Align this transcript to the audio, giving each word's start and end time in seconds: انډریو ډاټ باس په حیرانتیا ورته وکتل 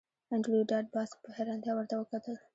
انډریو 0.33 0.67
ډاټ 0.69 0.85
باس 0.93 1.09
په 1.21 1.29
حیرانتیا 1.37 1.73
ورته 1.75 1.95
وکتل 1.97 2.35